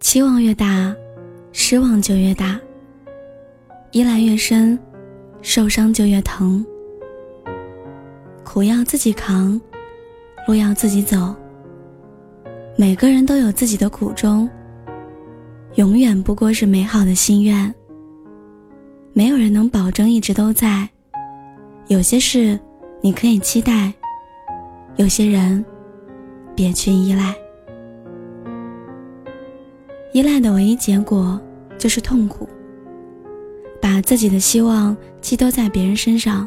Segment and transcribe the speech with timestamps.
[0.00, 0.94] 期望越大，
[1.52, 2.58] 失望就越大；
[3.92, 4.76] 依赖越深，
[5.42, 6.64] 受伤就越疼。
[8.42, 9.60] 苦要自己扛，
[10.48, 11.34] 路要自己走。
[12.76, 14.48] 每个人都有自己的苦衷，
[15.74, 17.72] 永远不过是美好的心愿。
[19.12, 20.88] 没有人能保证一直都在，
[21.88, 22.58] 有些事
[23.02, 23.92] 你可以期待，
[24.96, 25.62] 有些人
[26.56, 27.34] 别去依赖。
[30.12, 31.40] 依赖的唯一结果
[31.78, 32.48] 就是痛苦。
[33.80, 36.46] 把自己的希望寄托在别人身上，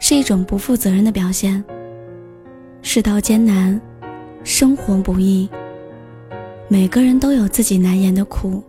[0.00, 1.62] 是一种不负责任的表现。
[2.82, 3.80] 世道艰难，
[4.42, 5.48] 生活不易。
[6.66, 8.62] 每个人都有自己难言的苦，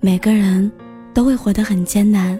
[0.00, 0.70] 每个人
[1.12, 2.38] 都会活得很艰难。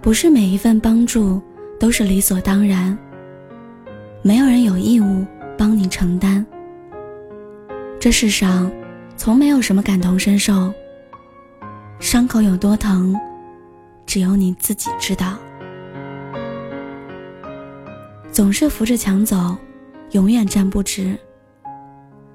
[0.00, 1.40] 不是每一份帮助
[1.80, 2.96] 都是理所当然，
[4.22, 5.24] 没有人有义务
[5.56, 6.44] 帮你承担。
[7.98, 8.70] 这世上。
[9.16, 10.72] 从没有什么感同身受，
[11.98, 13.18] 伤口有多疼，
[14.04, 15.36] 只有你自己知道。
[18.30, 19.56] 总是扶着墙走，
[20.12, 21.18] 永远站不直。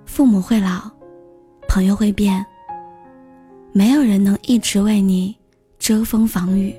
[0.06, 0.92] 父母会老，
[1.70, 2.46] 朋友会变，
[3.72, 5.34] 没有人能一直为你
[5.80, 6.76] 遮风防雨。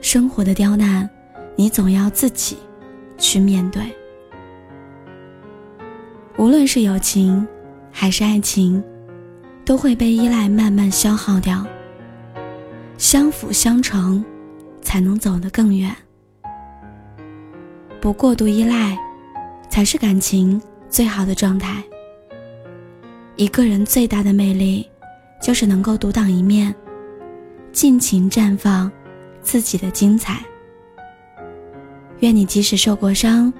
[0.00, 1.08] 生活的刁难，
[1.54, 2.56] 你总要自己
[3.18, 3.82] 去面对。
[6.38, 7.46] 无论是友情。
[7.96, 8.82] 还是爱情，
[9.64, 11.64] 都会被依赖慢慢消耗掉。
[12.98, 14.22] 相辅相成，
[14.82, 15.94] 才能走得更远。
[18.00, 18.98] 不过度依赖，
[19.70, 21.82] 才是感情最好的状态。
[23.36, 24.90] 一个人最大的魅力，
[25.40, 26.74] 就是能够独当一面，
[27.70, 28.90] 尽情绽放
[29.40, 30.44] 自己的精彩。
[32.18, 33.52] 愿你即使受过伤，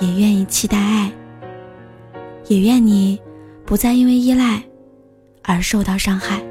[0.00, 1.12] 也愿意期待爱。
[2.48, 3.20] 也愿你。
[3.64, 4.62] 不再因为依赖
[5.42, 6.42] 而受到伤害。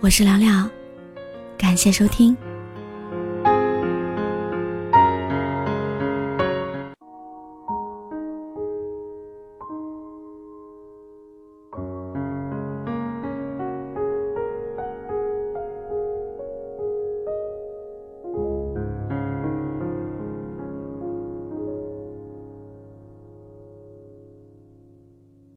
[0.00, 0.70] 我是凉凉，
[1.58, 2.34] 感谢收听。